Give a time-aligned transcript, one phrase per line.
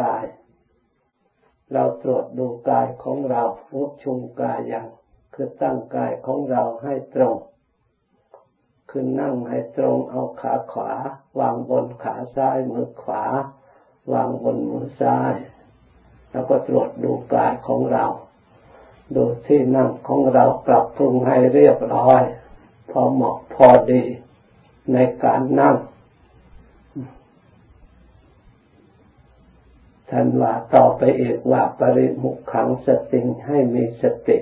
[0.00, 0.24] กาย
[1.72, 4.86] เราตรวจดูกายของเราฟุบชุมกายอย่าง
[5.34, 7.36] คือตั้งกายของเราให้ตรง
[8.90, 10.92] คือนั่งให้ตรงเอาขาขวา
[11.38, 13.24] วางบนขาซ้ายมือขวา
[14.12, 15.34] วางบนมือซ้าย
[16.30, 18.04] แล้วก็ตรวจดูกายของเรา
[19.16, 22.22] ดูที่นั่งของเราปรับปรุงให้เรียบร้อย
[22.90, 24.02] พอเหมาะพอดี
[24.92, 25.76] ในการนั่ง
[30.10, 34.38] ท่านว่าต่อไปเอกว่าปริมุขขังสติให้มีสติ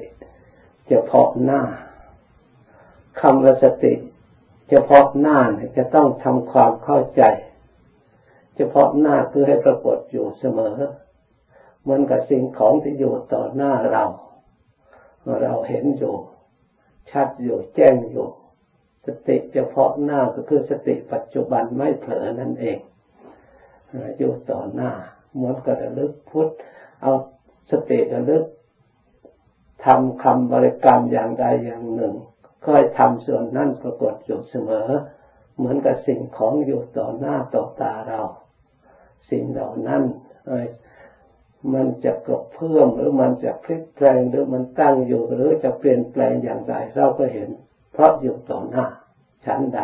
[0.88, 1.62] เฉพาะหน้า
[3.20, 3.92] คำว่าสติ
[4.68, 7.22] เฉพาะหน้าเนี่ยจะต้องทำความเข้าใจ
[8.56, 10.76] เฉพาะหน้าคือให้ปรากฏอยู่เสมอ
[11.82, 14.04] เหมือนกับสิ่งของที่อยู่ต่อหน้าเรา
[15.42, 16.14] เราเห็นอยู่
[17.10, 18.28] ชัดอยู่แจ้งอยู่
[19.06, 22.78] สติเฉพาะหน้าก็คือสติปัจจุบันไม่เผลอนั่นเอง
[24.18, 24.92] อยู่ต่อหน้า
[25.34, 26.48] เหมือนกับระลึกพุทธ
[27.02, 27.12] เอา
[27.70, 28.44] สติระลึก
[29.84, 32.14] ทำคำบริกรรมอย่างใดอย่างหนึ่ง
[32.64, 34.88] ค่อยทำส่วนนั้นปรากฏอยู่เสมอ
[35.56, 38.20] เหมือนกับสิ่งของอยู่ต่อหน้าต่อตาเรา
[39.30, 40.02] สิ่งเหล่านั้น
[41.74, 47.48] มันจะกระเพื่มหรือมันจะพลิกแปลงหรือมันตั้งอยู่หรือจะเปลี่ยนแปลงอย่างไรเราก็เห็น
[47.92, 48.86] เพราะอยู่ต่อหน้า
[49.44, 49.80] ชั้นใด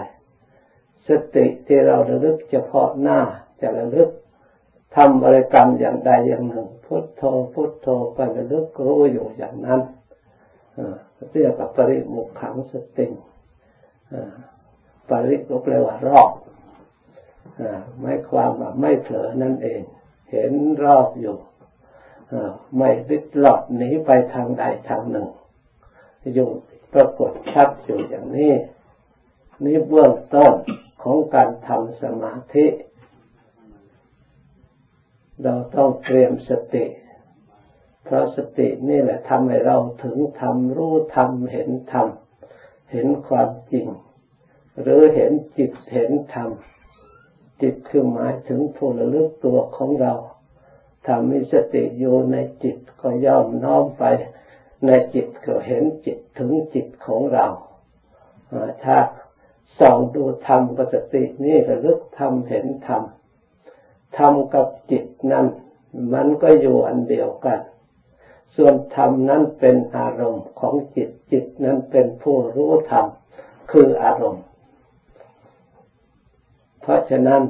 [1.09, 3.21] สติที่เราระลึกเฉพาะหน้า
[3.61, 4.09] จะระลึก
[4.95, 7.23] ทำบริกรรมอย่างใดอย่างหนึ่ง พุทโธ
[7.55, 9.81] พุทโธไประลึกรู้อยู่อย่างนั้น
[11.33, 13.07] เรียกว่าปริมุขขังสติ
[15.09, 16.31] ปริก็แปลว่ารอบ
[18.01, 19.81] ไม่ความว่าไม่เผลอนั่นเอง
[20.31, 20.53] เห็น
[20.85, 21.37] รอบอยู่
[22.77, 25.29] ไม่ลิดหลอดหนีไปทางใดทางหนึ่ง
[26.35, 26.51] อยู่
[26.93, 28.53] ปรากฏชัดอยู่อย่างนี้
[29.65, 30.53] นี่เบื้องต้น
[31.03, 32.67] ของการทำสมาธิ
[35.45, 36.85] เราต้องเตรียมสติ
[38.05, 42.09] เพราะสตินี่แหละทำให้เราถึงทำรู้ทำเห็นธรรม
[42.93, 43.87] เห็นความจริง
[44.81, 46.51] หรือเห็นจิตเห็นธรรม
[47.63, 50.15] จิตคือหมายถึงผู้ระลึกตัวของเรา
[51.07, 54.05] ทำมีสติอยู่ในจิตก็ย่อมน้อมไป
[54.87, 57.47] ในจิตก็เห็นจิตถึงจิตของเรา
[58.85, 58.97] ถ้า
[59.79, 63.03] ส่องดูธรรมกับสตินี่ระลึกธรรมเห็นธรรม
[64.17, 65.47] ธรรมกับจิตนั้น
[66.13, 67.61] มันก็อยู่อันเดียวกัน
[68.57, 73.07] ส่วนธรรมนั้นเป็นอารมณ์ของจิต จิตนั้นเป็นผู้รู้ธรรม
[73.71, 74.45] คืออารมณ์
[76.81, 77.43] เพราะฉะนั้น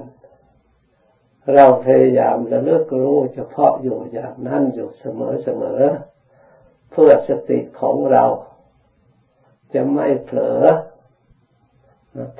[1.54, 5.82] เราพยายามระลึกรู้เฉพาะอยู่อย่างนั้นอยู่เสมอเสมอ
[6.90, 8.24] เพื่อสติของเรา
[9.74, 10.62] จะไม่เผลอ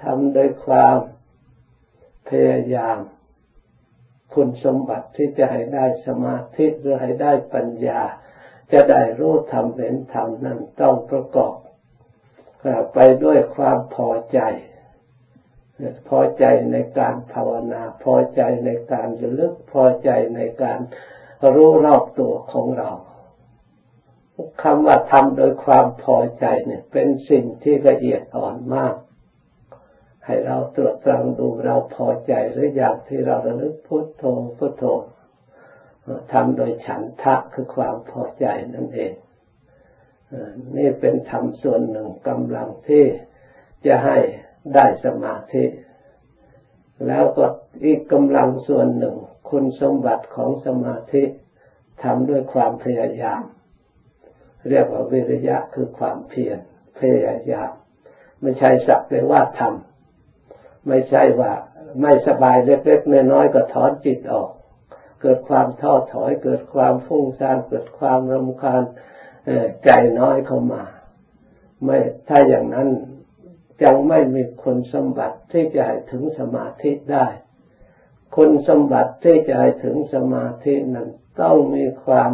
[0.02, 0.96] ทำโดยความ
[2.28, 2.98] พยายาม
[4.34, 8.02] คุณสมบัติที่จะให้ได้สมาธิหรือให้ได้ปัญญา
[8.72, 11.54] จะได้รู้ธรรมเห็นธรรมนั้นต้องประกอบ
[12.94, 14.40] ไปด้วยความพอใจ
[16.08, 20.78] พอใจในการภาวนา พอใจในการระลึกพอใจในการ
[21.54, 22.90] รู้รอบตัวของเรา
[24.62, 28.94] คำว่าทำโดยความพอใจเนี่ย เป็นสิ่งที่ละเอียดอ่อนมาก
[30.28, 34.24] ให้เราตรวจตรังดูเราพอใจหรืออยางที่เราระลึกพุทโธ
[34.58, 34.84] พุทโธ
[36.32, 39.12] ทำโดยฉันทะคือความพอใจนั่นเอง
[40.76, 43.04] นี่เป็นธรรมส่วนหนึ่งกำลังที่
[43.86, 44.18] จะให้
[44.74, 45.64] ได้สมาธิ
[47.06, 47.46] แล้วก็
[47.84, 49.16] อีกกำลังส่วนหนึ่ง
[49.50, 51.22] คุณสมบัติของสมาธิ
[52.02, 53.42] ทำด้วยความพยายาม
[54.68, 56.58] เรียกว่าวิริยะคือความเพียร
[56.98, 57.72] พยายาม
[58.40, 59.87] ไม่ใช่สักแต่ว่าทำ
[60.88, 61.52] ไม่ใช่ว่า
[62.02, 64.50] ไม่สบายเล็กๆน้อยๆก็ถอนจิตออก
[65.20, 68.82] เกิดความท้อถอย เกิดความฟุ้งซ่านเกิดความรำคาญ
[69.84, 69.90] ใจ
[70.20, 70.82] น้อยเข้ามา
[71.84, 71.98] ไม่
[72.28, 72.88] ถ้าอย่างนั้น
[73.84, 77.26] ยังไม่มีคนสมบัติที่จะให้ถึงสมาธิได้
[78.36, 81.08] คนสมบัติที่จะให้ถึงสมาธินั้น
[81.40, 82.32] ต้องมีความ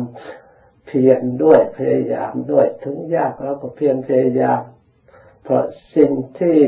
[0.87, 4.61] เพียรด้วยพยายามด้วยถึงยากเราก็เพียรพยายาม
[5.43, 5.65] เพราะ
[5.97, 6.59] สิ่งที่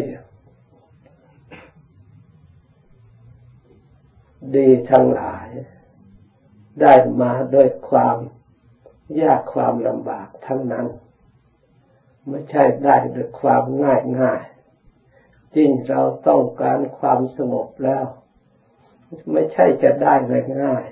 [4.56, 5.48] ดีทั้งหลาย
[6.80, 8.16] ได้มาด้วยความ
[9.20, 10.86] ยากความลำบากทั้งนั้น
[12.28, 14.42] ไม่ใช่ได้ด้วยความง่ายง่าย
[15.54, 18.04] จริงเราต้องการความสงบแล้ว
[19.32, 20.84] ไม่ใช่จะได้ง่ายง่าย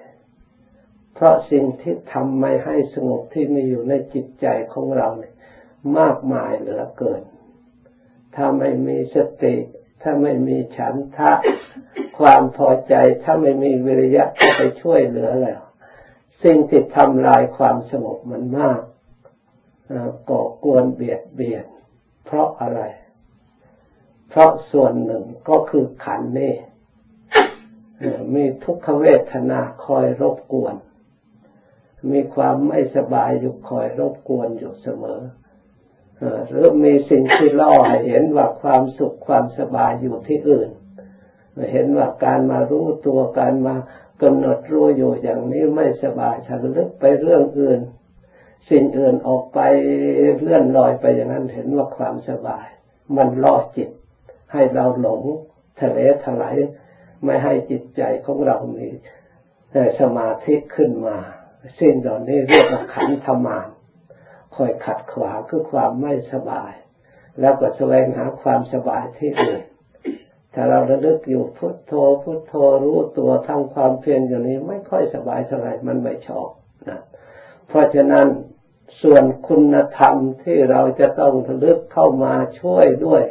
[1.15, 5.35] เพราะสิ่งที่ทำไม่ให้สงบที่มีอยู่ในจิตใจของเราเนี่ย
[5.99, 7.23] มากมายเหลือเกิน
[8.35, 9.55] ถ้าไม่มีสติ
[10.07, 11.33] ถ้าไม่มีฉันทะ
[12.19, 15.61] ความพอใจ ถ้าไม่มีวิริยะเข้าไปช่วยเหลือแล้ว
[16.43, 18.81] สิ่งที่ทำลายความสงบมันมาก
[20.31, 21.65] ก่อกวนเบียดเบียน
[22.25, 22.81] เพราะอะไร
[24.29, 26.55] เพราะส่วนหนึ่งก็คือขันนี่
[28.35, 30.75] มีทุกขเวทนาคอยรบกวน
[32.11, 35.21] มีความไม่สบายอยู่คอยรบกวนอยู่เสมอ
[36.51, 40.71] หรือมีสิ่งที่ล่อให้เห็นว่าความสุขความสบายอยู่ที่อื่น
[41.73, 43.77] เห็นว่าการมารู้ตัวการมา
[44.23, 47.81] กำหนดรู้อยู่อย่างนี้ไม่สบายถ้าลึกไปเรื่องอื่น
[48.71, 49.61] สิ่งอื่นออกไป
[50.41, 52.67] เลื่อนลอยไปอย่างนั้นเห็นว่าความสบาย
[53.17, 53.91] มันล่อจิต
[54.53, 55.23] ให้เราหลง
[55.81, 56.57] ทะเลถลาย
[57.25, 58.87] ไม่ให้จิตใจของเรามี
[60.01, 61.17] สมาธิขึ้นมา
[61.81, 63.69] สิ่งเหล่านี้เรียกว่าขันธมาน
[64.55, 66.73] คอยขัดขวางคือความไม่สบาย
[67.41, 69.63] แล้วก็แสวงหาความสบายที่อื่น
[70.55, 71.93] ถ้าเราระลึกอยู่พุทโธ
[72.23, 72.55] พุทโธ
[72.85, 76.49] รู้ตัวทั้งความเพียรอย่างนี้ไม่ค่อยสบายเท่าไหร่มันไม่ชอบ
[76.89, 77.01] นะ
[77.69, 78.27] เพราะฉะนั้น
[79.03, 83.23] ส่วนคุณธรรมที่เราจะต้องระลึกเข้ามาช่วยด้วย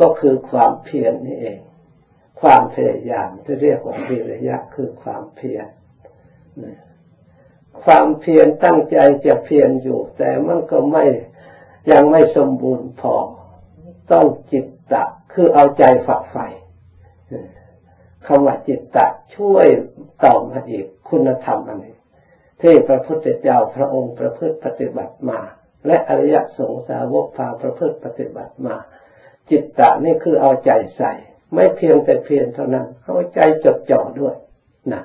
[0.00, 1.58] ก็คือความเพียรนนี่เอง
[2.40, 5.66] ความพยายามที่เรียกว่าวิริยะคือความเพียร
[7.82, 11.04] ความเพียรตั้งใจจะเพียรอยู่ แต่มันก็ไม่
[11.90, 13.14] ยังไม่สมบูรณ์พอ
[14.12, 16.46] ต้องจิตตะ คือเอาใจฝักใฝ่
[18.26, 19.06] คำว่าจิตตะ
[19.36, 19.66] ช่วย
[20.24, 21.96] ต่อมาอีกคุณธรรมอันนี้
[22.60, 25.40] ที่พระพุทธเจ้าพระองค์ประพฤติปฏิบัติมา
[25.86, 28.76] และอริยสงสาวกพาประพฤติปฏิบัติมา
[29.50, 31.12] จิตตะนี่คือเอาใจใส่
[31.54, 34.34] ไม่เพียงแต่เพียงเท่านั้นเอาใจจดจ่อด้วย
[34.92, 35.02] นะ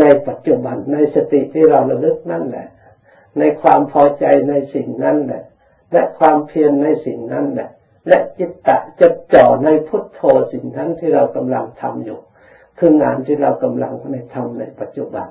[0.00, 2.68] ในปัจจุบันในสติที่เราระลึกนั่นแหละ
[3.38, 5.44] ในความพอใจในสิ่งนั้นแหละ
[5.92, 7.70] และความเพียรในสิ่งนั้นแหละ
[8.08, 10.20] และจิตตะจะจ่อในพุทโธ
[10.52, 12.20] สิ่งนั้นที่เรากำลังทำอยู่
[12.78, 15.28] คืองานที่เรากำลังในทำในปัจจุบัน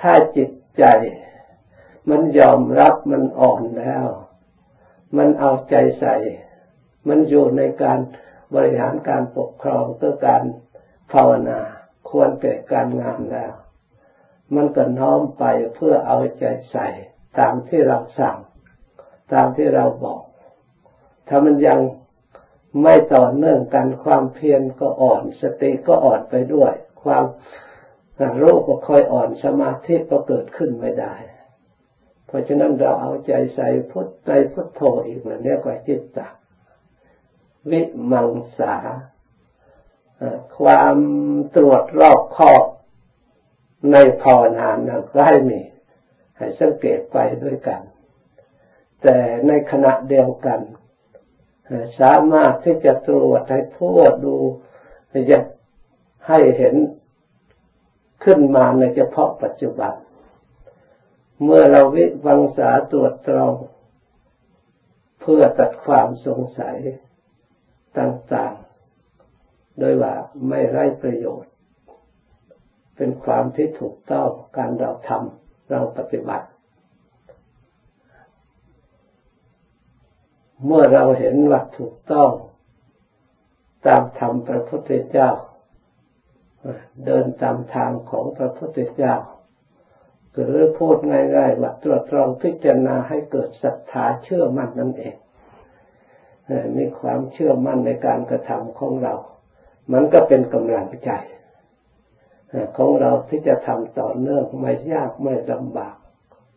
[0.00, 0.84] ถ้าจิตใจ
[2.10, 4.06] มันยอมรับมันอ่อนแล้ว
[5.16, 6.16] มันเอาใจใส่
[7.08, 7.98] มันอยู่ในการ
[8.54, 10.42] บริหารการปกครองเพื่อการ
[11.12, 11.60] ภาวนา
[12.08, 13.52] ควรแก่การงานแล้ว
[14.54, 15.44] มันก็น้อมไป
[15.74, 16.88] เพื่อเอาใจใส่
[17.38, 18.36] ตามที่เราสั่ง
[19.32, 20.22] ตามที่เราบอก
[21.28, 21.80] ถ้ามันยัง
[22.82, 27.24] ไม่ต่อเนื่องกันความเพียรก็อ่อน สติก็อ่อนไปด้วย ความ
[28.18, 31.14] โรู้ก็ค่อยอ่อนสมาธิก็เกิดขึ้นไม่ได้
[32.26, 36.26] เพราะฉะนั้นเราเอาใจใส่พุทธใจพุทโธอีกเหมือนเรียกว่าจิตตะ
[37.70, 37.80] วิ
[38.12, 38.74] มังสา
[40.58, 40.96] ความ
[41.56, 42.64] ตรวจรอบคอบ
[43.92, 45.60] ในภาวนานั้นก็ให้มี
[46.36, 47.80] ให้สังเกตไปด้วยกัน
[49.02, 50.60] แต่ในขณะเดียวกัน
[52.00, 54.36] สามารถที่จะตรวจให้ทั่วดู
[55.30, 55.38] จะ
[56.28, 56.74] ให้เห็น
[58.24, 59.92] ขึ้นมาในเฉพาะปัจจุบัน
[61.42, 63.52] เมื่อเราวิวังษาตรวจตรอง
[65.20, 66.76] เพื่อตัดความสงสัย
[67.98, 68.54] ต่าง
[69.80, 70.14] โดยว่า
[70.48, 71.52] ไม่ไร้ประโยชน์
[72.96, 76.46] เป็นความที่ถูกต้องการเราทำเราปฏิบัติ
[80.64, 82.30] เมื่อเราเห็นว่าถูกต้อง
[83.86, 85.30] ตามธรรมพระพุทธเจ้า
[87.06, 89.14] เดินตามทางของพระพุทธเจ้า
[90.34, 90.96] หรือพูด
[91.36, 95.16] ง่ายๆว่าตรวจตรองพิจารณาให้เกิดศรัทธาเชื่อมั่นนั่นเอง
[96.76, 99.14] มีความเชื่อมั่นในการกระทำของเรา
[99.92, 101.10] มันก็เป็นกำลังใจ
[102.76, 105.96] ของเราที่จะทำต่อเนื่องไม่ยากไม่ลำบาก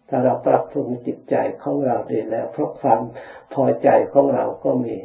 [0.09, 3.01] ถ้าเราปรับปรุงจิตใจของเราดีแล้ว เพราะความ
[3.53, 4.97] พอใจของเราก็มี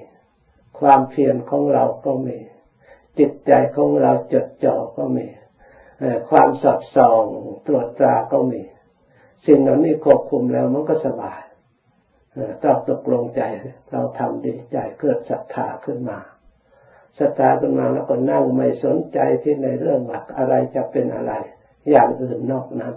[0.81, 2.39] ความเพียรของเราก็มี
[3.19, 5.27] จิตใจของเราจดจ่อก็มี
[6.31, 7.25] ความสอดส่อง
[7.67, 8.63] ตรวจตราก็มี
[9.47, 11.41] สิ่งเหล่านี้ควบคุมแล้วมันก็สบาย
[12.63, 13.43] เราตกลงใจ
[13.91, 16.19] เราทำดีใจเกิดศรัทธาขึ้นมา
[17.19, 21.33] ศรัทธาขึ้นมาแล้วก็นั่งไม่สนใจที่ในเรื่องว่าอะไรจะเป็นอะไร
[21.91, 22.95] อย่างอื่นนอกนั้น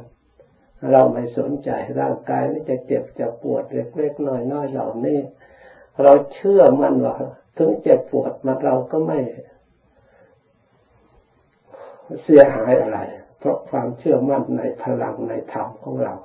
[0.91, 5.20] เราไม่สนใจร่างกายนี่จะเจ็บจะปวดเล็กๆน้อยๆเหล่านี้
[6.03, 7.15] เราเชื่อมั่นว่า
[7.58, 9.20] ถึงเจ็บปวดมันเราก็ไม่
[12.24, 13.00] เสียหายอะไร
[13.39, 16.15] เพราะความเชื่อมั่นในพลังในธรรมของเรา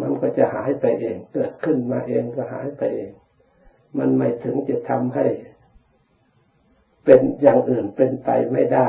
[0.00, 3.12] มันก็จะหายไปเอง เกิดขึ้นมาเองก็หายไปเอง
[3.98, 5.26] มันไม่ถึงจะทำให้
[7.04, 8.88] เป็นอย่างอื่นเป็นไปไม่ได้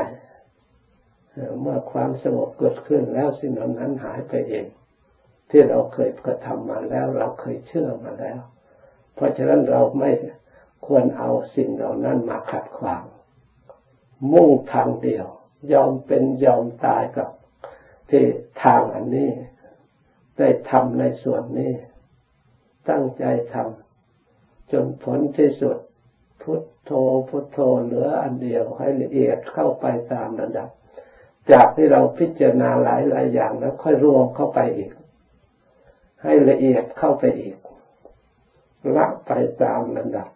[1.60, 4.66] เมื่อความสงบเกิดขึ้นแล้วสิ่งนั้นหายไปเอง
[5.50, 8.40] ที่เราเคยกระทำมาแล้ว เราเคยเชื่อมาแล้ว
[9.14, 10.10] เพราะฉะนั้นเราไม่
[10.86, 13.02] ควรเอาสิ่งเหล่านั้นมาขัดขวาง
[14.32, 15.26] มุ่งทางเดียว
[15.72, 17.30] ยอมเป็นยอมตายกับ
[18.10, 18.24] ที่
[18.64, 19.30] ทางอันนี้
[20.38, 21.74] ได้ทำในส่วนนี้
[22.88, 25.76] ตั้งใจทำจนผลที่สุด
[26.46, 26.92] พุทโธ
[27.28, 30.68] พุทโธเหลืออันเดียวให้ละเอียดเข้าไปตามระดับ
[31.50, 34.90] จากที่เราพิจารณาหลายหลายอย่างแล้วค่อยรวมเข้าไปอีก
[36.22, 37.56] ให้ละเอียดเข้าไปอีก
[38.96, 40.28] ละไปตามระดับ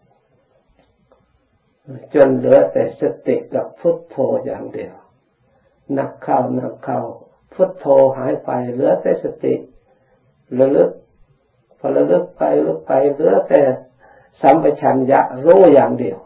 [2.14, 4.95] จนเหลือแต่สติกับพุทโธอย่างเดียว
[5.99, 7.00] นักเข้านักเข้า
[7.55, 7.87] พุทโธ
[8.17, 9.55] หายไปเหลือแต่สติ
[10.59, 10.90] ระลึก
[11.79, 13.62] พอระลึกไประลึกไปเหลือแต่
[14.42, 16.18] สัมปชัญญะรู้อย่างเดียว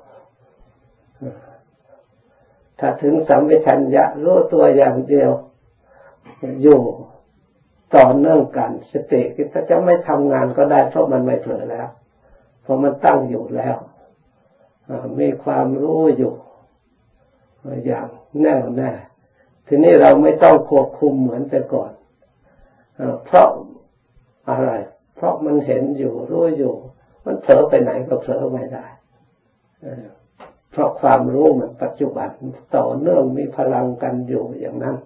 [2.78, 5.30] ถ้าถึงสัมปชัญญะรู้ตัวอย่างเดียว
[6.62, 6.80] อยู่
[7.96, 9.22] ต่อเนื่องกันสติ
[9.54, 11.88] ก็จะไม่ทำงานก็ได้เพราะมันไม่เผลอแล้ว
[12.62, 13.76] เพราะมันตั้งอยู่แล้ว
[15.20, 16.32] มีความรู้อยู่
[17.86, 18.06] อย่าง
[18.42, 18.90] แน่วแน่
[19.66, 21.92] ทีนี้เราไม่ต้องควบคุมเหมือนแต่ก่อน
[23.24, 23.48] เพราะ
[24.48, 24.70] อะไร
[25.16, 26.74] เพราะมันเห็นอยู่รู้อยู่
[27.24, 28.86] มันเผลอไปไหนก็เผลอไม่ได้
[30.70, 32.30] เพราะความรู้มันปัจจุบัน
[32.76, 34.96] ต่อเนื่องมีพลังกันอยู่อย่างนั้น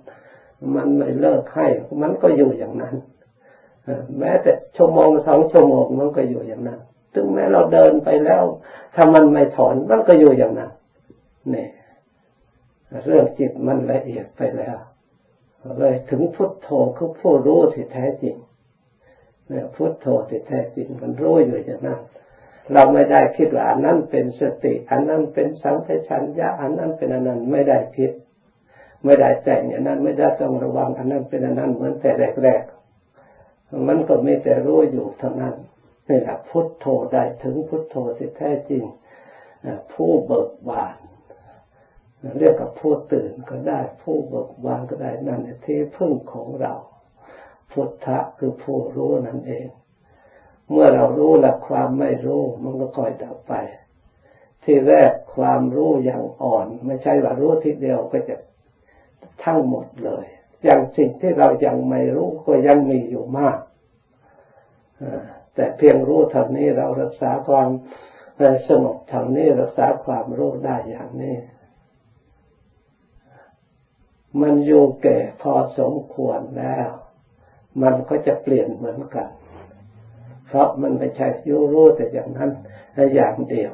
[0.74, 1.66] มันไม่เลิกให้
[2.02, 2.94] มันก็อยู่อย่างนั้น
[4.18, 6.80] แม้แต่ชั่วโมงสองชั่วโมงมันก็อยู่อย่างนั้น
[7.14, 8.44] ถึงแม้เราเดินไปแล้ว
[8.94, 10.70] ถ้ามันไม่ถอนมันก็อยู่อย่างนั้น
[11.50, 11.70] เนี่ย
[13.06, 14.76] เรื่องจิตมันละเอียดไปแล้ว
[15.78, 18.34] เลยถึงพุทโธคือผู้รู้ที่แท้จริง
[19.48, 22.00] เนี่ยพุทโธที่แท้จริงมันรู้อยู่อย่างนั้น
[22.72, 28.12] เราไม่ได้คิดว่าอันนั้นเป็นสติ อันนั้นเป็นสังเชัญญะอันนั้นเป็นอันนั้นไม่ได้คิด
[29.04, 32.10] ไม่ได้ใจอย่างนั้นไม่ได้ต้องระวัง อันนั้นเป็นอันนั้นเหมือนแต่
[32.42, 35.54] แรกๆมันก็มีแต่รู้อยู่เท่านั้น
[36.08, 38.84] นี่แหละพุทโธได้ถึงพุทโธที่แท้จริง
[39.92, 40.96] ผู้เบิกบาน
[42.38, 46.74] เรียกกับผู้ตื่นก็ได้ ผู้เบิกบานก็ได้นั่นที่พึ่งของเรา
[47.72, 49.68] พุทธะคือผู้รู้นั่นเอง
[50.70, 53.54] เมื่อเรารู้แล้วความไม่รู้มันก็ค่อยดับไป
[54.64, 58.36] ที่แรกความรู้อย่างอ่อน ไม่ใช่ว่ารู้ทีเดียวก็จะ
[59.44, 60.26] ทั้งหมดเลย
[60.64, 63.58] อย่างสิ่งที่เรายังไม่รู้ก็ยังมีอยู่มาก
[65.54, 67.68] แต่เพียงรู้เท่านี้เรารักษาความ
[68.68, 71.36] สงบเท่านี้รักษาความรู้ได้อย่างนี้
[74.40, 76.88] มันอยู่แก่พอสมควรแล้ว
[77.82, 79.28] มันก็จะเปลี่ยนเหมือนกัน
[80.46, 82.50] เพราะมันไม่ใช่ยูรู้แต่อย่างนั้น
[83.14, 83.72] อย่างเดียว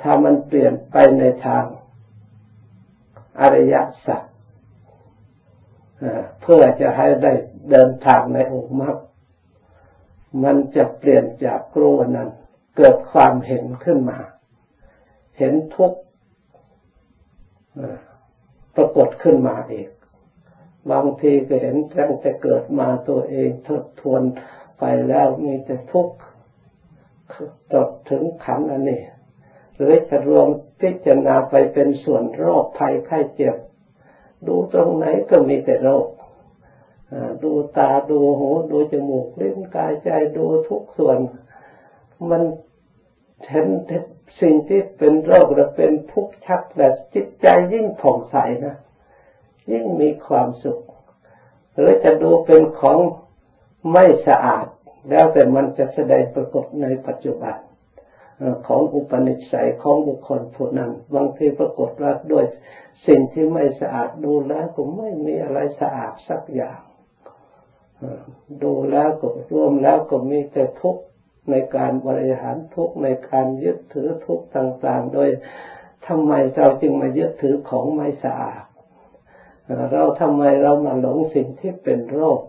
[0.00, 1.64] ถ้ามันเปลี่ยนไปในทาง
[3.40, 3.74] อริย
[4.06, 4.22] สัจ
[6.42, 7.32] เพื่อจะให้ได้
[7.70, 8.96] เดินทางในองค์มรรค
[10.44, 12.28] มันจะเปลี่ยนจากกลัวนั้น
[12.76, 14.18] เกิดความเห็นขึ้นมา
[15.38, 16.00] เห็นทุกข์
[18.76, 19.88] ปรากฏขึ้นมาเอง
[20.90, 24.22] บางทีก็เห็นตั้งแต่เกิดมาตัวเองทบทวน
[24.78, 26.16] ไปแล้วมีแต่ทุกข์
[27.72, 29.02] ตดถึงขันอันนี้
[29.76, 30.46] หรือจะรวม
[30.80, 33.56] พิจารณาไปเป็นส่วนโรคภัยไข้เจ็บ
[34.46, 36.06] ดูตรงไหนก็มีแต่โรค
[37.42, 41.18] ดูตาดูหูดูจมูกลิ้นกายใจดูทุกส่วน
[42.30, 42.42] มัน
[43.50, 43.68] เห็น
[44.40, 48.76] สิ่งที่เป็นโรคและเป็นทุกข์ชักแต่จิตใจยิ่งผ่องใสนะ
[49.70, 50.80] ยิ่งมีความสุข
[51.74, 52.98] หรือจะดูเป็นของ
[53.92, 54.66] ไม่สะอาด
[55.10, 57.56] แล้วแต่มันจะแสดงปรากฏในปัจจุบัน
[58.66, 62.44] ของอุปนิสัยของบุคคลผู้นั้นบางทีปรากฏว่าด้วย
[63.06, 66.80] สิ่งที่ไม่สะอาดดูแล้วก็ไม่มีอะไรสะอาดสักอย่าง
[68.62, 71.02] ดูแล้วก็รวมแล้วก็มีแต่ทุกข์
[71.50, 75.28] ในการบริหารทุกข์ในการยึดถือทุกข์ต่าง ๆ โดย
[76.06, 78.62] ทำไมเราจึงมายึดถือของไม่สะอาด
[79.92, 82.40] เราทำไมเรามาหลงสิ่งที่เป็นโรค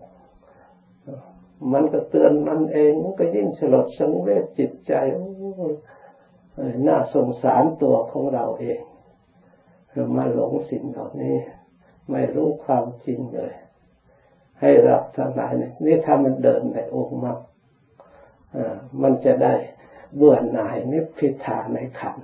[1.74, 4.94] มันก็เตือนมันเองมันก็ยิ่งสลดสังเวชจิตใจ
[6.88, 8.80] น่าสงสารตัวของเราเอง
[10.16, 11.38] มาหลงสิ่งเหล่านี้
[12.12, 13.54] ไม่รู้ความจริงเลย
[14.62, 15.52] ให้รับทั้งหลาย
[15.86, 17.38] นี่ถ้ามันเดินในองค์มรรค
[19.02, 19.54] มันจะได้
[20.16, 22.16] เบื่อหน่ายนิพพิทาในขัน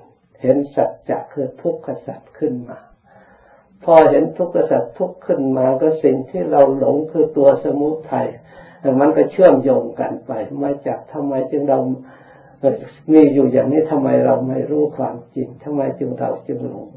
[0.42, 2.78] เห็นสัจจะคือทุกขสัจขึ้นมา
[3.84, 8.28] พอเห็นทุกข์สัจทุกข์ขึ้นมาก็สิ่งที่เราหลงคือตัวสมุทัย
[9.00, 10.32] มันก็เชื่อมโยงกันไป
[10.64, 11.80] มาจากทำไมจึงเรา
[13.12, 16.88] มีอยู่อย่างนี้ทำไมเราไม่รู้ความจริงทำไมจึงเราจึงหลง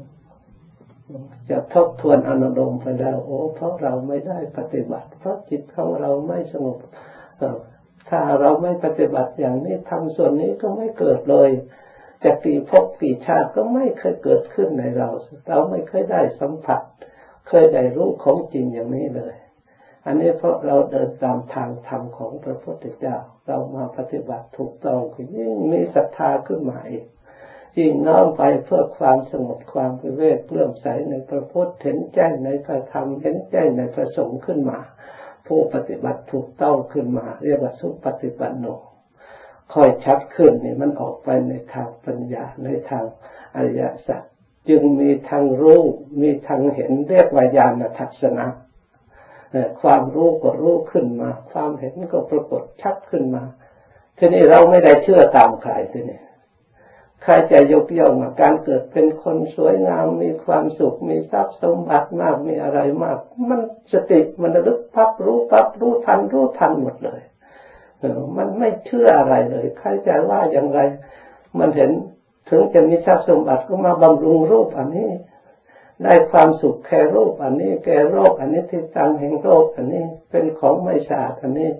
[1.49, 6.77] จะทบทวนอนุโลมไปแล้วโอ้เพราะเราไม่ได้ปฏิบัติ เพราะจิตของเราไม่สงบ
[8.09, 11.49] ถ้าเราไม่ปฏิบัติอย่างนี้ทำส่วนนี้ก็ไม่เกิดเลย
[12.23, 15.09] จะกี่พบกี่ชาติก็ไม่เคยเกิดขึ้นในเรา
[15.47, 16.81] เราไม่เคยได้สัมผัส
[17.47, 19.35] เคยได้รู้ของจริงอย่างนี้เลย
[20.05, 27.05] อันนี้เพราะเราเดินตามทางธรรมของพระพุทธเจ้า เรามาปฏิบัติถูกต้องก็ยิ่งมีศรัทธาขึ้นมาอีก
[27.77, 34.79] ยิ่งน้อมไปเพื่อความสงบความเวทเลื่อมใสในพระพุทธเห็นแจ้งในพระธรรมเห็นแจ้งในพระสงฆ์ขึ้นมา
[35.47, 38.65] ผู้ปฏิบัติถูกต้องขึ้นมา เรียกว่าสุปฏิปันโน
[39.73, 43.05] ค่อยชัดขึ้นนี่มันออกไปในทางปัญญาในทาง
[43.55, 44.21] อริยสัจ
[44.69, 45.81] จึงมีทางรู้
[46.21, 48.45] มีทางเห็นเรียกว่าญาณทัศนะ
[49.81, 53.43] ความรู้ก็รู้ขึ้นมา ความเห็นก็ปรากฏชัดขึ้นมา
[54.17, 56.19] ทีนี้เราไม่ได้เชื่อตามใครทีนี้
[57.23, 63.17] ใครจะยกย่องการเกิดเป็นคนสวยงามมีความสุขมีทรัพย์สมบัติมากมีอะไรมาก
[63.49, 63.61] มัน
[63.93, 67.21] สติมันระลึกพับรู้พับรู้ทันรู้ทันหมดเลย
[68.37, 70.79] มันไม่เชื่ออะไรเลย ใครจะว่าอย่างไร
[71.59, 71.91] มันเห็น
[72.49, 75.09] ถึงจะมีทรัพย์สมบัติก็มาบำรุงรูปอันนี้
[76.03, 81.71] ได้ความสุขแค่รูปอันนี้ แก่โรคอันนี้ที่ตังแห่งโรคอันนี้ เป็นของไม่สะอาดอันนี้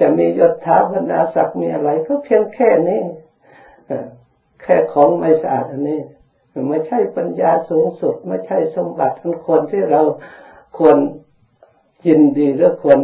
[0.00, 3.02] จะมียศถาบรรดาศักดิ์มีอะไรก็เพียงแค่นี้
[4.62, 6.00] แค่ของไม่สะอาดอันนี้
[6.68, 10.02] ไม่ใช่ปัญญาสูงสุด ไม่ใช่สมบัติทั้งคนที่เรา
[10.78, 10.96] ควร
[12.06, 13.00] ยินดีหรือควร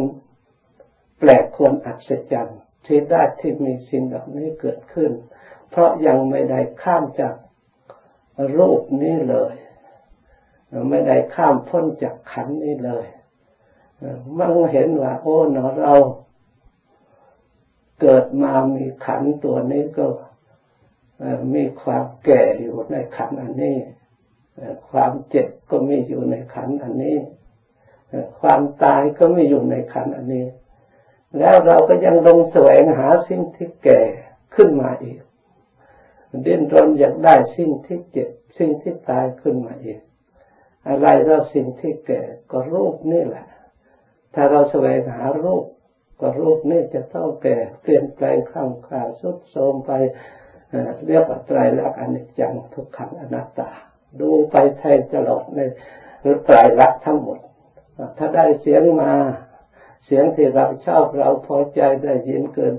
[1.19, 5.11] แปลกควรอัศจรรย์ที่ได้ที่มีสิ่งแบบนี้เกิดขึ้น
[5.69, 7.35] เพราะยังไม่ได้ข้ามจาก
[8.57, 9.53] รูปนี้เลย
[10.89, 13.05] ไม่ได้ข้ามพ้นจากขันนี้เลย
[14.37, 15.93] มันเห็นว่า โอ้เนอเรา
[18.01, 20.05] เกิดมามีขันตัวนี้ก็
[21.53, 23.77] มีความแก่อยู่ในขันอันนี้
[24.89, 27.17] ความเจ็บก็มีอยู่ในขันอันนี้
[28.39, 30.45] ความตายก็มีอยู่ในขันอันนี้
[31.37, 34.01] แล้วเราก็ยังลงแสวงหาสิ่งที่แก่
[34.55, 35.19] ขึ้นมาอีก
[36.43, 39.99] เดินรนอยากได้สิ่งที่เจ็บสิ่งที่ตายขึ้นมาอีก
[40.87, 43.47] อะไรเราสิ่งที่แก่ก็รูปนี่แหละ
[44.33, 45.65] ถ้าเราแสวงหารูป
[46.21, 49.91] ก็รูปนี่จะต้องแก่เปลี่ยนแปลงข้ามขาสุดโทมไป
[51.07, 53.69] เรียกว่าไตรลักษณ์อนิจจังทุกขังอนัตตา
[54.19, 55.59] ดูไปแทนตลอดใน
[56.45, 57.39] ไตรลักษณ์ทั้งหมด
[58.17, 59.11] ถ้าได้เสียงมา
[60.05, 62.73] เสียงที่เราชอบเราพอใจได้ยินเกิน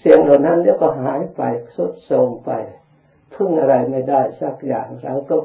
[0.00, 1.42] เสียงเหล่านั้นเดี๋ยวก็หายไป
[1.76, 2.50] สุดโทมไป
[3.34, 5.36] พึ่งอะไรไม่ได้สักอย่างเราก็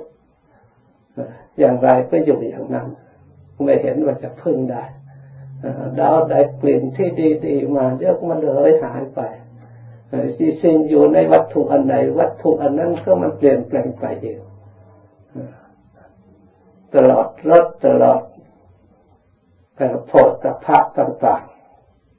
[1.60, 2.88] อย่างไรก็อยู่อย่างนั้น
[3.64, 4.84] ไม่เห็นว่าจะพึ่งได้
[6.00, 7.10] ดาวได้กลิ่นที่
[7.46, 9.22] ดีๆมาเดี๋ยวมันเลยหายไป
[10.62, 14.40] สิ่งอยู่ในวัตถุอันไหนวัตถุอันนั้นก็มันเปลี่ยนแปลงไปเอง
[16.96, 18.22] ตลอดรถตลอด
[20.08, 20.12] โพ
[20.44, 21.44] ธพะต่าง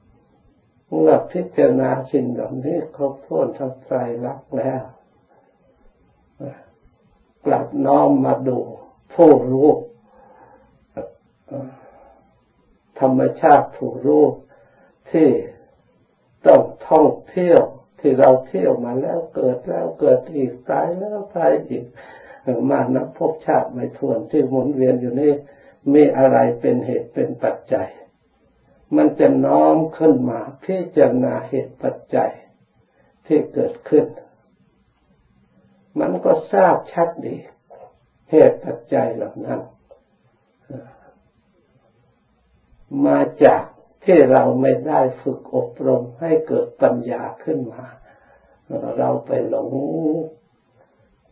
[0.09, 3.91] ๆ เมื่อพิจารณาสิ่งเหล่านี้ครบถ้วนทั้งใจ
[4.25, 4.83] รักแล้ว
[7.45, 8.57] กลับน้อมมาดู
[9.13, 9.69] ผู้รู้
[12.99, 14.23] ธรรมชาติผู้รู้
[15.11, 15.29] ที่
[16.45, 17.61] ต้องท่องเที่ยว
[17.99, 21.85] ที่เราเที่ยวมาแล้วเกิดแล้วเกิดอีกตายแล้วตายอีก
[22.69, 25.33] มานับพบชาติไม่ทวนที่หมุนเวียนอยู่นี่
[25.93, 27.89] มีอะไรเป็นเหตุเป็นปัจจัย
[28.95, 32.31] มันจะน้อมขึ้นมาพิจารณาเหตุปัจจัย
[33.25, 34.05] ที่เกิดขึ้น
[35.99, 37.35] มันก็ทราบชัดดี
[38.31, 39.59] เหตุปัจจัยเหล่านั้น
[43.05, 43.63] มาจาก
[44.05, 47.83] ที่เราไม่ได้ฝึกอบรมให้เกิดปัญญาขึ้นมา
[48.99, 49.71] เราไปหลง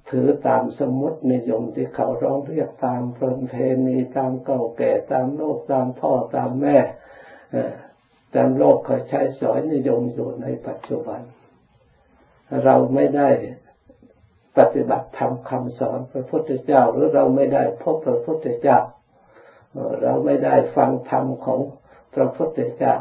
[0.09, 3.53] ถือตามสมมตินิยมที่เขาร้องเรียกตามเพลินเพ
[3.87, 6.77] ณีตามเก่าแก่ตามโลกตามพ่อตามแม่
[8.35, 11.21] ตามโลกเขาใช้สอยนิยมอยู่ในปัจจุบัน
[12.65, 13.29] เราไม่ได้
[14.57, 18.79] ปฏิบัติธรรมคำสอนพระพุทธเจ้า หรือเราไม่ได้พบพระพุทธเจ้า
[20.01, 21.59] เราไม่ได้ฟังธรรมของ
[22.15, 22.95] พระพุทธเจ้า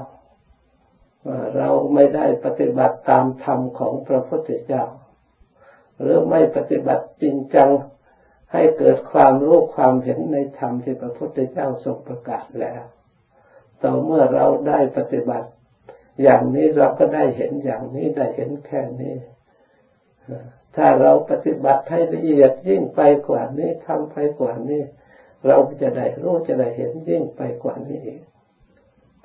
[1.57, 4.85] เราไม่ได้ปฏิบัติตามธรรมของพระพุทธเจ้า
[6.01, 7.71] หรือไม่ปฏิบัติจริงจัง
[8.53, 12.83] ให้เกิดความรู้ความเห็นในธรรมที่พระพุทธเจ้าทรงประกาศแล้ว
[13.83, 15.49] ต่อเมื่อเราได้ปฏิบัติ
[16.23, 19.17] อย่างนี้เราก็ได้เห็นอย่างนี้ได้เห็นแค่นี้
[20.77, 24.83] ถ้าเราปฏิบัติให้ละเอียดยิ่งไปกว่านี้ทำไปกว่านี้
[25.47, 28.23] เราจะได้รู้จะได้เห็นยิ่งไปกว่านี้อีก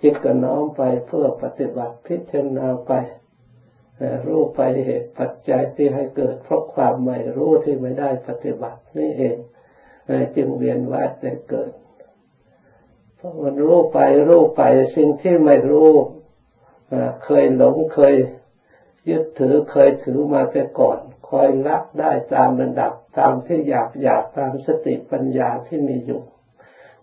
[0.01, 2.91] จิตก็น้อมไปเพื่อปฏิบัติพิจารณาไป
[4.25, 9.37] รู้ไปเหตุปัจจัยที่ให้เกิดเพราะความไม่รู้ที่ไม่ได้ปฏิบัตินี่เอง
[10.35, 11.71] จึงเวียนว่ายแต่เกิด
[13.15, 14.63] เพราะมันรู้ไปรู้ไป
[14.95, 15.91] สิ่งที่ไม่รู้
[17.25, 18.15] เคยหลงเคย
[19.09, 26.21] ยึดถือเคยถือมาแต่ก่อนคอยละได้ตามระดับตามที่อยากอยากตามสติปัญญาที่มีอยู่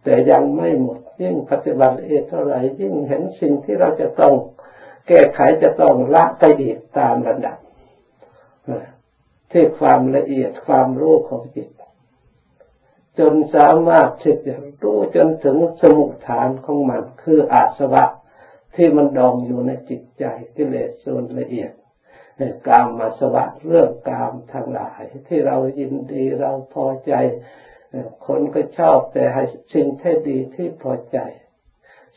[0.04, 4.34] แต่ยังไม่หมดยิ่งปฏิบัติเอเท่าไหร่ยิ่งเห็นสิ่งที่เราจะต้อง
[5.08, 7.58] แก้ไขจะต้องละไปอีกตามระดับ
[9.52, 11.68] ที่ความละเอียดความรู้ของจิต
[13.18, 18.04] จนสามารถที่จะรู้จนถึงสมุทฐานของมันคืออาสวะ
[18.76, 20.24] ที่มันดองอยู่ในจิตใจ
[20.56, 21.72] กิเลสส่วนละเอียด
[22.68, 27.12] กามมาสวะเรื่องกามทั้งหลาย ที่เรายินดีเราพอใจ
[28.26, 29.42] คนก็ชอบแต่ให้
[29.74, 31.18] สิ่งที่ดีที่พอใจ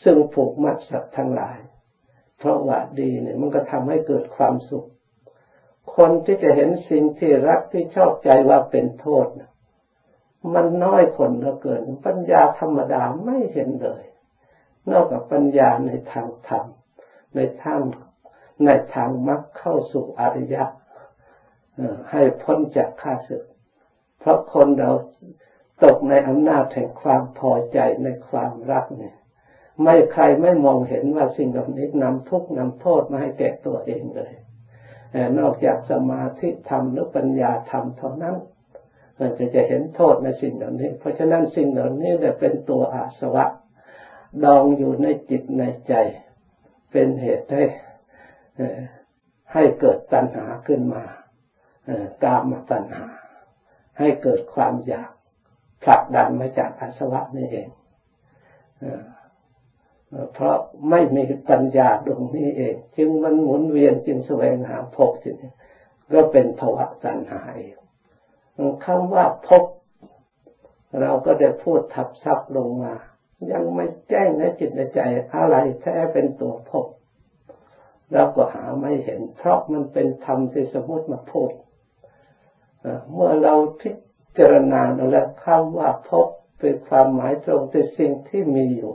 [0.03, 1.57] ซึ่งผูกมัดสัตว์ทั้งหลาย
[2.43, 4.87] เพราะว่าดีเนี่ยมันก็ทำให้เกิดความสุข
[5.95, 9.25] คนที่จะเห็นสิ่งที่รักที่ชอบใจว่าเป็นโทษ
[10.53, 14.03] มันน้อยคนเหลือเกิน ปัญญาธรรมดาไม่เห็นเลย
[14.91, 16.65] นอกจากปัญญาในทางธรรม
[17.35, 17.79] ในทาง
[18.65, 20.63] ในทางมรรคเข้าสู่อริยะ
[22.11, 23.43] ให้พ้นจากข้าศึก
[24.19, 24.91] เพราะคนเรา
[25.83, 29.15] ตกในอำนาจแห่งความพอใจในความรักเนี่ย
[29.81, 34.33] ไม่ใครไม่มองเห็นว่าสิ่งเหล่านี้นำทุกข์นำโทษมาให้แก่ตัวเองเลย
[35.39, 38.35] นอกจากสมาธิธรรมหรือปัญญาธรรมเท่านั้น
[39.37, 43.45] จะจะเห็นโทษในสิ่งเหล่านี้ เพราะฉะนั้นสิ่งเหล่านี้เนี่ยเป็นตัวอาสวะ
[44.43, 45.93] ดองอยู่ในจิตในใจ
[46.91, 47.63] เป็นเหตุให้
[49.53, 51.03] ให้เกิดตัณหาขึ้นมา
[52.23, 53.05] กามตัณหา
[53.99, 55.11] ให้เกิดความอยาก
[55.83, 57.67] ผลักดันมาจากอาสวะนี่เอง
[60.33, 60.55] เพราะ
[60.89, 65.31] ไม่มีปัญญาตรงนี้เอง จึงมันหมุนเวียนจึงแสวงหาภพสิ
[66.13, 67.75] ก็เป็นภวะตัณหาเอง
[68.85, 69.63] คำว่าภพ
[71.01, 72.93] เราก็ได้พูดทับซับลงมา
[73.51, 74.99] ยังไม่แจ้งในจิตในใจ
[75.35, 76.85] อะไรแท้เป็นตัวภพ
[78.13, 81.51] เราก็หาไม่เห็น เพราะมันเป็นธรรมที่สมมติมาพูด
[83.11, 83.91] เมื่อเราพิ
[84.37, 86.27] จารณาแล้วคำว่าพบ
[86.59, 88.93] เป็นความหมายตรงเป็นสิ่งที่มีอยู่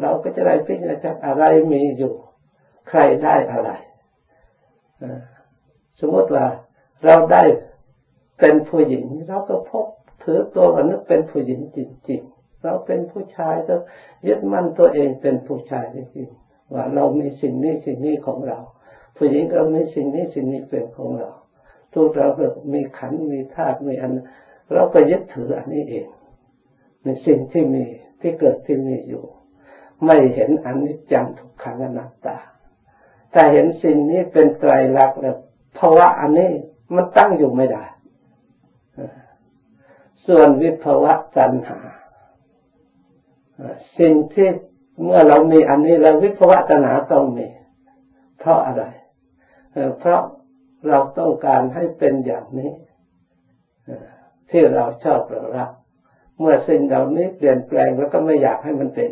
[0.00, 2.12] เราก็จะได้พิจารณาอะไรมีอยู่
[2.88, 3.70] ใครได้อะไร
[6.00, 6.44] สมมติว่า
[7.04, 7.42] เราได้
[8.38, 9.86] เป็นผู้หญิง เราก็พบ
[10.22, 13.74] ถือตัวว่านึกเป็นผู้หญิงจริงๆเราเป็นผู้ชายก็
[14.26, 18.58] ยึดมั่นตัวเองเป็นผู้ชายจริงๆว่าเรามีสิ่งนี้สิ่งนี้ของเรา
[19.16, 21.28] ผู้หญิงก็มีสิ่งนี้สิ่งนี้เป็นของเรา
[21.92, 24.12] ทุกเราก็มีขันมีธาตุมีอัน
[24.72, 26.06] เราก็ยึดถืออันนี้เอง
[27.04, 27.84] ในสิ่งที่มี
[28.20, 29.24] ที่เกิดที่มีอยู่
[30.04, 32.38] ไม่เห็นอันนี้จังทุกขังอนัตตา
[33.32, 35.36] ถ้าเห็นสิ่งนี้เป็นไตรลักษณ์แล้ว
[35.78, 36.50] ภาวะอันนี้
[36.94, 37.84] มันตั้งอยู่ไม่ได้
[40.26, 41.78] ส่วนวิภาวะจันหา
[43.98, 44.48] สิ่งที่
[45.04, 47.48] เมื่อเรามีอันนี้แล้ววิภวตนาต้องมี
[48.38, 48.84] เพราะอะไร
[49.98, 50.22] เพราะ
[50.88, 52.72] เราต้องการให้เป็นอย่างนี้
[54.50, 55.70] ที่เราชอบเรารัก
[56.38, 59.10] เมื่อสิ่งเหล่านี้เปลี่ยนแปลงแล้วก็ไม่อยากให้มันเป็น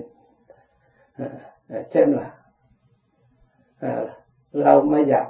[1.90, 2.29] เช่นว่า
[4.62, 5.29] เราไม่อยาก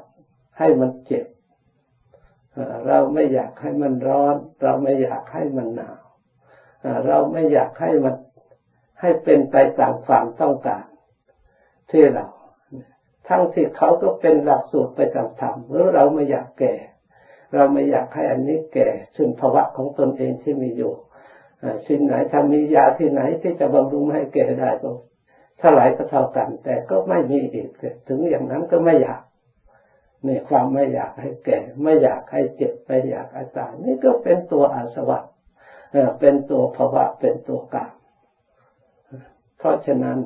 [0.58, 1.26] ให้มันเจ็บ
[2.88, 5.98] เราไม่อยากให้มันร้อน เราไม่อยากให้มันหนาว
[7.06, 8.14] เราไม่อยากให้มัน
[9.00, 10.84] ให้เป็นไปตามความต้องการ
[11.90, 12.26] ที่เรา
[13.28, 16.74] ทั้งที่เขาก็เป็นหลักสูตรไปตามธรรมหรือเราไม่อยากแก่
[17.54, 20.92] เราไม่อยากให้อันนี้แก่ ซึ่งภาวะของตนเองที่มีอยู่
[21.88, 24.90] สิ่งไหนถ้ามียาที่ไหนที่จะบำรุงให้แก่ได้ก็
[25.58, 27.68] เท่าไหร่ก็เท่ากัน แต่ก็ไม่มีอีก
[28.08, 29.22] ถึงอย่างนั้นก็ไม่อยาก
[30.26, 35.18] นี่ความไม่อยากให้แก่ ไม่อยากให้เจ็บไม่อยากให้ตายนี่ก็เป็นตัวอาสวะ
[36.20, 37.90] เป็นตัวภาวะเป็นตัวกรรม
[39.58, 40.18] เพราะฉะนั้น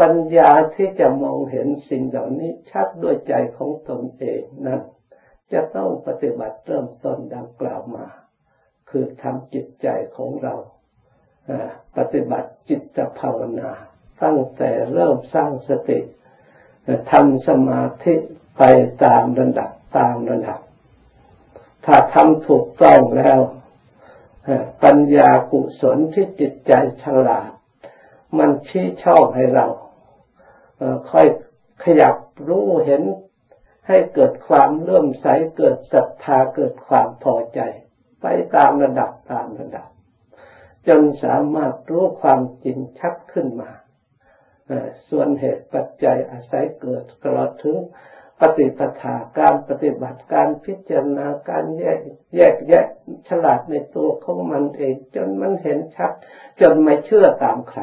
[0.00, 4.80] ปัญญาที่จะมองเห็นสิ่งเหล่านี้ชัดด้วยใจของตนเองนั้น
[5.52, 8.06] จะต้องปฏิบัติเริ่มต้นดังกล่าวมา
[8.90, 10.54] คือทำจิตใจของเรา
[11.96, 13.70] ปฏิบัติจิตภาวนา
[14.22, 15.98] ตั้งแต่เริ่มสร้างสติ
[17.10, 18.14] ทำสมาธิ
[18.58, 18.62] ไป
[19.04, 20.60] ตามระดับตามระดับ
[21.84, 23.40] ถ้าทำถูกต้องแล้ว
[24.84, 27.50] ปัญญากุศลที่จิตใจฉลาด
[28.38, 29.66] มันชี้ช่องให้เรา
[31.10, 31.26] ค่อย
[31.84, 32.16] ขยับ
[32.48, 33.02] รู้เห็น
[33.88, 35.26] ให้เกิดความเลื่อมใส
[35.56, 37.60] เกิดศรัทธาเกิดความพอใจ
[38.20, 38.26] ไป
[38.56, 39.88] ตามระดับตามระดับ
[40.88, 43.70] จนสามารถรู้ความจริงชัดขึ้นมา
[45.10, 47.76] ส่วนเหตุปัจจัยอาศัยเกิดตลอดถึง
[48.40, 51.98] ปฏิปทาการปฏิบัติการพิจารณาการแยก
[52.36, 52.86] แยกแยก
[53.28, 56.12] ฉลาดในตัวของมันเอง จนมันเห็นชัด
[56.60, 57.82] จนไม่เชื่อตามใคร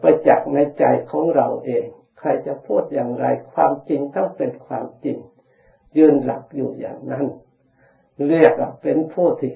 [0.00, 1.86] ไปจักในใจของเราเอง
[2.18, 5.18] ใครจะพูดอย่างไรความจริงต้องเป็นความจริง
[5.96, 7.26] ยืนหลักอยู่อย่างนั้น
[8.28, 9.52] เรียกว่าเป็นผู้ที่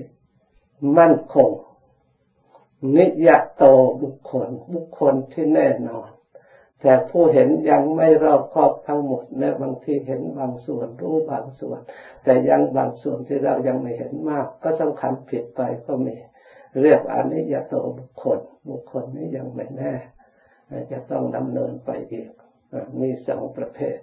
[0.99, 1.49] มั่นคง
[2.97, 3.65] นิยโต
[4.03, 6.09] บุคคล บุคคลที่แน่นอน
[6.81, 11.81] แต่ผู้เห็นยังไม่รอบครอบทั้งหมดนะบางทีเห็นบางส่วนรู้บางส่วน
[12.25, 16.15] แต่ยังบางส่วนที่เรายังไม่เห็นมาก ก็สำคัญผิดไปก็มี
[16.83, 18.39] เรียกอนิยโตบุคคล
[18.69, 19.93] บุคคลนี้ยังไม่แน่
[20.93, 22.31] จะต้องดำเนินไปอีก
[23.01, 23.99] มีสองประเภท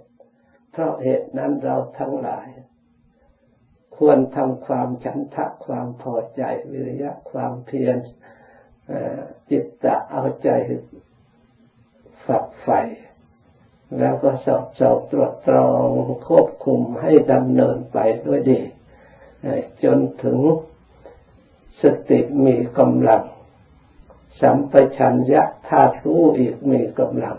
[0.72, 2.48] เพราะเหตุนั้นเราทั้งหลาย
[3.98, 7.98] ควรทำความฉันทะความพอใจวิริยะความเพียร
[9.50, 10.50] จิตตะเอาใจ
[12.26, 12.82] ฝักใฝ่
[13.98, 15.88] แล้วก็สอบสอบตรวจตรอง
[16.28, 18.62] ควบคุมให้ดำเนินไปด้วยดี
[19.84, 20.38] จนถึง
[21.82, 23.24] สติมีกำลัง
[24.42, 27.38] สัมปชัญญะธาตุรู้อีกมีกำลัง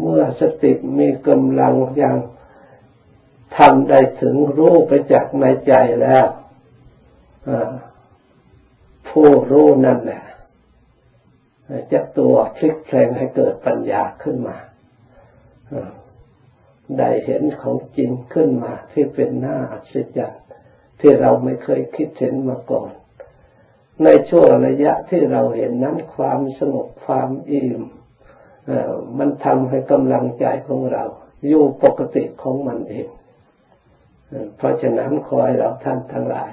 [0.00, 2.16] เมื่อสติมีกำลังยัง
[3.58, 6.26] ทำได้ถึงรู้ไปจากในใจแล้ว
[9.12, 10.22] ผู้รู้นั่นแหละ
[11.92, 14.56] จะตัวพลิกแปลงให้เกิดปัญญาขึ้นมา
[16.98, 20.42] ได้เห็นของจริงขึ้นมาที่เป็นหน้าอัศจรรย์
[21.00, 22.90] ที่เราไม่เคยคิดเห็นมาก่อน
[24.04, 27.82] ในช่วงระยะที่เราเห็นนั้นความสงบความอิ่ม
[29.18, 31.04] มันทำให้กำลังใจของเรา
[31.48, 33.08] อยู่ปกติของมันเอง
[34.56, 36.52] เพราะฉะนั้นขอให้เราท่านทั้งหลาย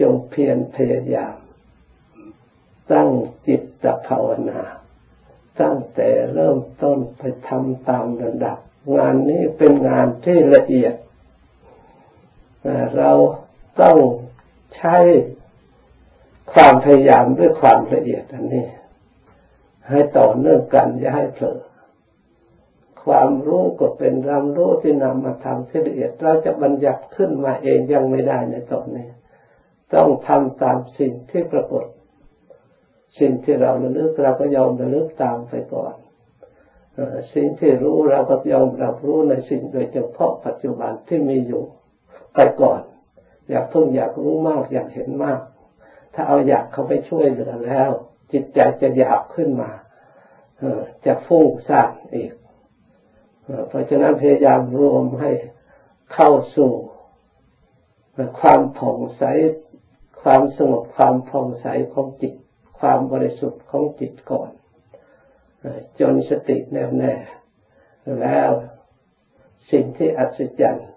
[0.00, 1.36] จงเพียรพยายาม
[2.92, 3.10] ตั้ง
[3.46, 4.60] จิตตภาวนา
[5.60, 8.58] ตั้งแต่เริ่มต้นไปทำตามระดับ
[8.96, 10.94] งานนี้เป็นงานที่ละเอียด
[12.98, 13.12] เรา
[13.82, 13.98] ต้อง
[14.76, 14.96] ใช้
[16.52, 18.66] ความพยายามด้วยความละเอียดอันนี้
[19.88, 21.60] ให้ต่อเนื่องกันอย่าให้เผลอ
[23.04, 29.08] ความรู้ก็เป็นรำรู้ที่นำมาทำที่ละเอียด เราจะบัญญัติขึ้นมาเองยังไม่ได้ในตอนนี้
[29.94, 31.84] ต้องทำตามสิ่งที่ปรากฏ
[33.18, 35.94] สิ่งที่เราระลึกเราก็ยอมระลึกตามไปก่อน
[37.34, 41.64] สิ่งที่รู้เราก็ยอมรับรู้ในสิ่งโดยเฉพาะปัจจุบันที่มีอยู่
[42.34, 42.80] ไปก่อน
[43.50, 45.40] อยากเพิ่งอยากรู้มากอยากเห็นมาก
[46.14, 47.90] ถ้าเอาอยากเขาไปช่วยเหลือแล้ว
[48.32, 49.70] จิตใจจะหยาบขึ้นมา
[51.04, 52.32] จะฟุ้งซ่านอีก
[53.68, 55.30] เพราะฉะนั้นพยายามรวมให้
[56.14, 56.70] เข้าสู่
[58.40, 59.22] ความผ่องใส
[60.22, 62.34] ความสงบความผ่องใสของจิต
[62.80, 64.50] ความบริสุทธิ์ของจิตก่อน
[66.00, 67.14] จนสติแน่วแน่
[68.20, 68.50] แล้ว
[69.72, 70.88] สิ่งที่อัศจรรย์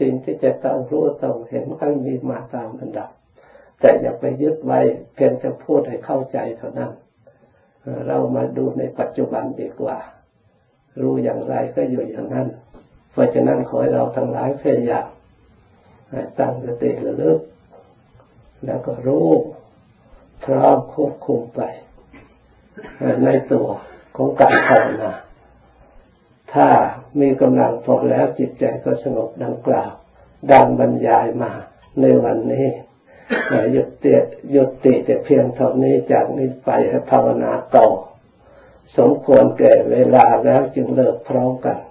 [0.00, 3.10] สิ่งที่จะต้องรู้ต้องเห็นมันมีมาตามอันดับ
[3.80, 4.80] แต่อย่าไปยึดไว้
[5.14, 6.92] เพียงจะพูดให้เข้าใจเท่านั้น
[8.06, 9.98] เรามาดูในปัจจุบันดีกว่า
[11.00, 12.48] รู้อย่างไรก็อยู่อย่างนั้น
[13.12, 15.06] เพราะฉะนั้นขอให้เราทั้งหลายพยายาม
[16.38, 17.38] ตั้งสติระลึก
[18.64, 19.28] แล้วก็รู้
[20.44, 21.60] พร้อมควบคุมไป
[23.24, 23.68] ในตัว
[24.16, 25.12] ของการภาวนา
[26.54, 26.68] ถ้า
[27.20, 29.92] มีกำลังพอแล้วจิตใจก็สงบดังกล่าว
[30.52, 31.52] ดังบรรยายมา
[32.00, 32.66] ในวันนี้
[33.72, 34.20] หยุดเตีย
[34.52, 37.86] หยุดติแต่เพียงเท่านี้จากนี้ไปให้ภาวนาต่อ
[38.98, 41.78] สมควรแก่เวลาแล้วจึงเลิกพร้อมกัน